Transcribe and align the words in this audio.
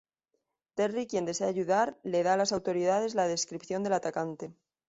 Terry, 0.73 1.05
quien 1.05 1.27
desea 1.27 1.45
ayudar, 1.49 1.95
le 2.01 2.23
da 2.23 2.33
a 2.33 2.37
las 2.37 2.53
autoridades 2.53 3.13
la 3.13 3.27
descripción 3.27 3.83
del 3.83 3.93
atacante. 3.93 4.51